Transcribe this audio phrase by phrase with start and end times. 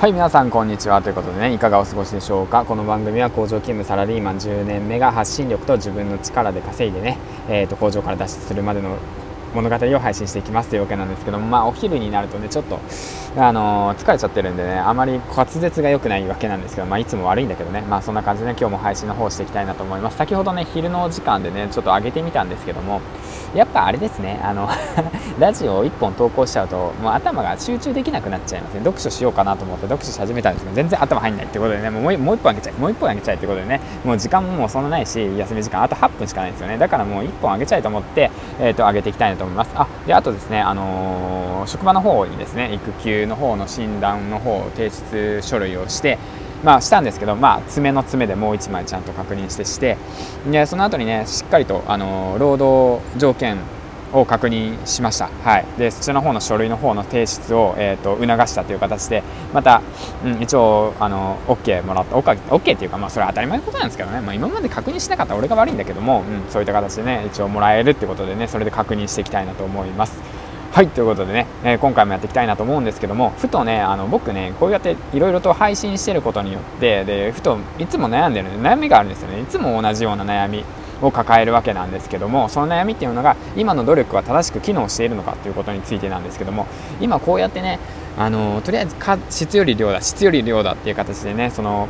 [0.00, 1.00] はい皆さんこんにちは。
[1.00, 2.64] ということでねいかがお過ごしでしょうか？
[2.64, 7.16] この番組は工場勤務サラリーマン10年目が発信力と自分の力で稼いでね、
[7.48, 8.98] えー、と工場から脱出するまでの
[9.54, 12.80] 物語を配信していきますというわけなんですけども、まあ、お昼になるとねちょっと、
[13.36, 20.16] あのー、疲れちゃってるんでねあまり滑舌が良くないわけなんですけど、まあ、いつも悪いんだけどね、まあ、そんな感じで、ね、今日も配信の方していきたいなと思います。
[20.16, 23.00] 先ほどね昼の時間でねちょっと上げてみたんですけども
[23.54, 24.68] やっぱあれですねあの
[25.38, 28.80] ラジオを1本投稿しちゃうともう頭が集中できなくなっちゃいますね。
[28.80, 36.78] 読書しようかなと思って読書し始めたんですけど全然頭入んないってことでねもうもう1本あげちゃいもう1本あげちゃいってことでねもう時間ももうそんなないし休み時間あと8分しかないんですよね。
[36.78, 38.30] だからもう1本あげちゃいと思って、
[38.60, 39.70] えー、と上げていきたいなと思います。
[39.74, 46.18] あであとですね、あのー、職場の方にですね育休の方の診断の方を提出書類をして
[46.64, 49.98] まあ、したんですけど、まあ、爪の爪でもう1枚ちゃんと確認してして
[50.50, 53.58] でその後にねしっかりとあの労働条件
[54.14, 59.22] を確認しました、はい、でそちらの方の書類の方の提出を、えーと、促したという形で
[59.52, 59.82] また、
[60.24, 62.16] うん、一応あの OK もらった。
[62.16, 70.44] OK, OK っていうか、まあ、それは当たり前のことなんですけどね、まあ、今まで確認しなかった俺が悪いんだけども、うん、そういった形でね一応もらえるってことでねそれで確認していきたいなと思います。
[70.72, 79.40] はいということでね、えー、今回もやっていきたいなと思うんですけどもふとねあの僕ねこうやっていろいろと配信してることによってでふといつも悩んでる悩みがあるんですよね。
[79.40, 80.64] いつも同じような悩み。
[81.02, 86.66] を抱えるわけなんですけどもその悩みっていうのが今の努力は正しく機能しているのかということについてなんですけども
[87.00, 87.78] 今こうやってね
[88.16, 88.96] あのとりあえず
[89.30, 91.88] 質より量だ質より量だっていう形でねその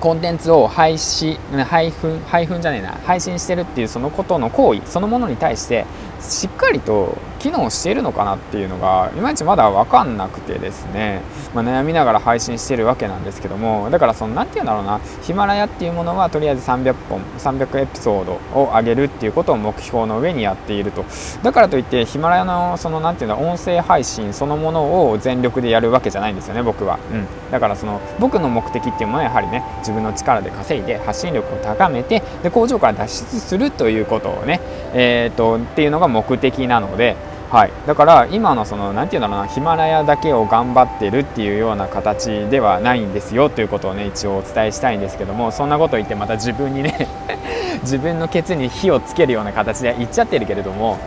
[0.00, 1.36] コンテンツを配信
[1.68, 5.86] 配布配布じゃねえな配信してるっていうそのことの行為そのものに対して
[6.20, 11.22] しっかりと機能しているのかなっていうのがいまいちまだ分かんなくてですね、
[11.54, 13.88] まあ、悩みながら配信してるわけなんですけども。
[13.90, 15.00] だからその何て言うんだろうな。
[15.22, 21.04] ヒマラヤっていうものはとりあえず300本300エピソードを上げるっていうことを目標の上にやっていると。
[21.42, 34.60] だからといってヒマラヤのその何て言うんだ音声配信そのものを全力でやるわけじゃないんですよね僕は、うん、だからその僕の目的っていうものはやはりね自分の力で稼いで発信力を高めてで工場から脱出するということをね
[34.94, 37.16] えーとっていうのが目的なので
[37.50, 47.08] はい、だから今のその何て言うんだろうなヒマラヤだけを頑張ってるっていうような形ではないんですよということをね一応お伝えしたいんですけどもそんなこと言ってまた自分にね
[47.80, 50.98] 自分のケツに火をつけるような形で言っちゃってるけれども、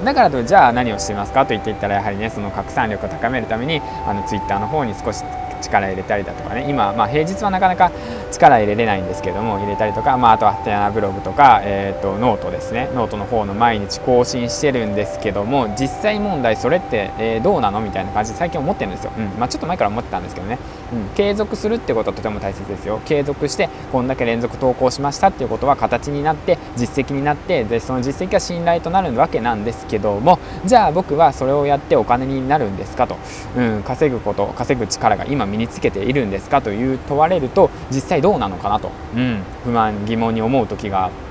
[0.00, 5.22] うん、だからとじゃあ何をしてますかと言っていったらやはりねその拡散力を高めるためにあのツイッターの方に少し
[5.60, 6.66] 力入れたりだとかね。
[6.68, 7.90] 今、まあ、平日はなかなか
[8.30, 12.88] 力入れれないんですけども入れたりとか、まあ、あとははてなブログとか、えーと、ノートですね。
[12.94, 17.80] ノートの方の毎日更新してるんですけども実際問題それって、えー、どうなの？
[17.80, 19.24] みたいな感じで最近思ってるんですよ、うん。
[19.38, 20.58] まあ、ちょっと前から思ってたんですけどね、
[20.92, 23.00] うん、継続するってことはとても大切ですよ。
[23.04, 33.16] 継続してこんだけ連続投稿しましたっていうことは形になって実績になってでその実績が信頼となるわけなんですけどもじゃあ僕はそれをやってお金になるんですかと、
[33.56, 41.26] うん、稼ぐこと稼ぐ力が今身につけているんですかという問われると実際どうなのかなと、うん、不満疑問に思う時があって。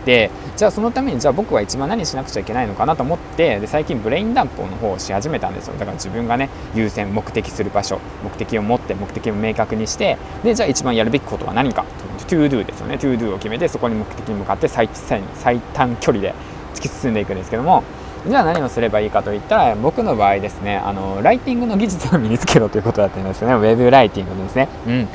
[0.55, 5.73] じゃあそのためにじゃあ僕は一番何しなくちゃいけないのかなと思ってで最近ブレインダンプの方をし始めたんですよ。
[5.73, 11.85] だから自分がね優先目的する場所目的を持って目的を明確にしてでじゃあ一番やるべきことは何か。
[12.27, 12.95] To Do ですよね。
[12.95, 16.33] ToDo を決めてそこに目的に向かって最最短距離で
[16.73, 17.83] 突き進んでいくんですけども。
[18.27, 23.53] じゃあ何をすればいいかといったら僕の場合ですねあのライティングの技術を身につけろということだったんですよね。
[23.53, 25.07] ウェブライティングですね、うん、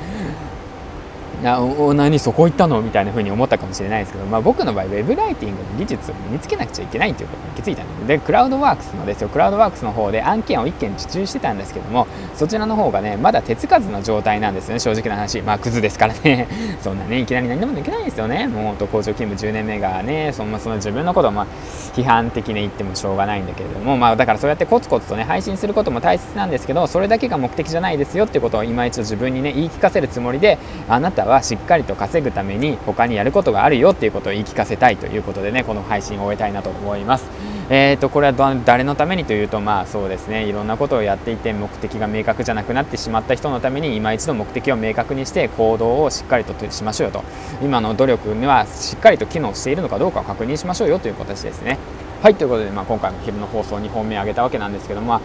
[1.42, 9.28] なお何そこ行ったのみたいな風に思ったかもしれないですけど、まあ、僕の場合ウェブライティングの技術を身につけなくちゃいけないということに気づいたんででクラウドワークスのですよ。
[9.28, 14.80] クラウドワークスの方で案件を1件受注してたんですけどもそちらの方がねまだ手つかずの状態なんですよね。
[14.80, 15.40] 正直な話。
[15.42, 16.48] まあクズですからね。
[16.82, 18.46] そんなねいきなり何でもできないんですよね。
[18.48, 21.46] もうと工場勤務10年目がねそんなその自分のことをまあ
[21.94, 30.58] 批判的に言ってもしょうがないんだけれどもまあだからそうやってコツコツとね配信することも大切なんですけどそれだけが目的じゃないですよってことを今一度自分にね言い聞かせるつもりで
[30.88, 37.26] あなたはしっかりと稼ぐために他にやることがあるよっていうことを言い聞かせたいということでねこの配信を終えたいなと思います。
[37.72, 47.22] えーと、これは誰のためにというとまあそうですねいろんなことをやっていて目的が明確じゃなくなってしまった人のために今一度目的を明確にして行動をしっかりとしましょうよと
[47.62, 51.78] 今の努力にはしっかりと機能しているのかどうかを確認しましょうよという形ですね。
[52.22, 55.20] はいということで、まあ、今回も昼の放送2本目上げたわけなんですけども、まあ、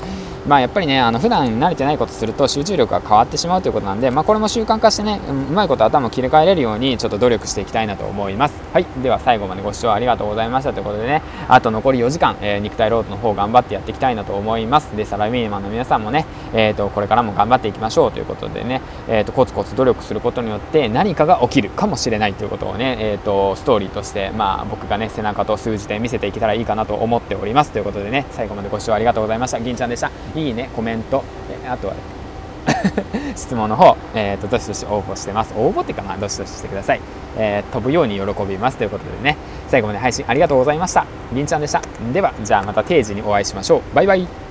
[0.47, 8.55] まあ、やっぱりねあの普段慣れてないことすると集中力が変わってしまうということなんで、まあ、これも習慣化してねうまいこと頭を切り替えれるようにちょっと努力していきたいなと思います。
[8.71, 14.95] はいでは最後までご視聴ありがとうございましたということでねあと残り4時間、えー、肉体ロードの方頑張ってやっていきたいなと思います。
[14.95, 27.71] でサラリーマンの皆さんもね、えーと、これからも頑張っていきましょうということでね、えーと、コツコツ努力することによって何かが起きるかもしれないということをね、えーと、ストーリーとして、まあ、僕がね背中と数字で見せていけたらいいかなとと思っております。
[27.71, 29.59] ということでね最後までご視聴ありがとうございました。
[29.59, 30.11] 銀ちゃんでした。
[30.35, 31.23] いいねコメント。
[31.67, 31.95] あとは
[33.35, 35.53] 質問の方、えーと、どしどし応募してます。
[35.55, 37.01] 応募っていうかまあどしどししてください、
[37.37, 38.77] えー、飛ぶように喜びます。
[38.77, 39.37] ということでね
[39.67, 41.05] 最後まで配信ありがとうございました。
[41.33, 41.81] 銀ちゃんでした。
[42.13, 43.81] ではじゃあまた定時にお会いしましょう。
[43.95, 44.44] バイバイ。